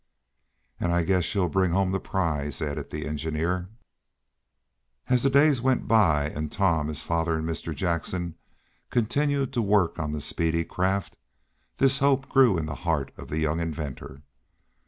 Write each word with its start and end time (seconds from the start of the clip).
"And 0.79 0.91
I 0.91 1.03
guess 1.03 1.25
she'll 1.25 1.47
bring 1.47 1.69
home 1.73 1.91
the 1.91 1.99
prize," 1.99 2.59
added 2.59 2.89
the 2.89 3.05
engineer. 3.05 3.57
And 3.57 3.67
as 5.13 5.21
the 5.21 5.29
days 5.29 5.61
went 5.61 5.87
by, 5.87 6.31
and 6.31 6.51
Tom, 6.51 6.87
his 6.87 7.03
father 7.03 7.37
and 7.37 7.47
Mr. 7.47 7.75
Jackson 7.75 8.33
continued 8.89 9.53
to 9.53 9.61
work 9.61 9.99
on 9.99 10.11
the 10.11 10.19
speedy 10.19 10.63
craft, 10.65 11.17
this 11.77 11.99
hope 11.99 12.27
grew 12.29 12.57
in 12.57 12.65
the 12.65 12.73
heart 12.81 13.11
of 13.15 13.27
the 13.27 13.37
young 13.37 13.59
inventor. 13.59 14.23